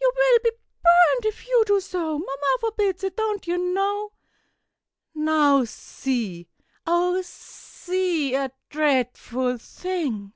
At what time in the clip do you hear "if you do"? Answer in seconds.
1.24-1.80